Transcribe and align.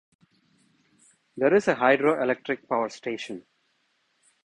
There 1.37 1.53
is 1.53 1.67
a 1.67 1.75
hydroelectric 1.75 2.67
power 2.67 2.89
station. 2.89 3.45